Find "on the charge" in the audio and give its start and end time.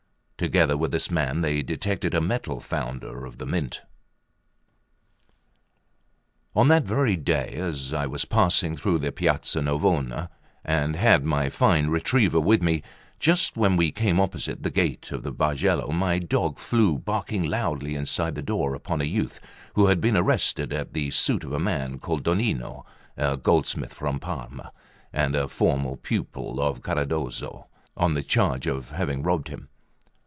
27.95-28.65